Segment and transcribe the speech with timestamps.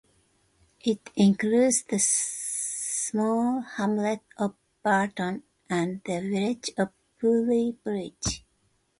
[0.83, 6.89] It includes the small hamlet of Barton and the village of
[7.19, 8.43] Pooley Bridge.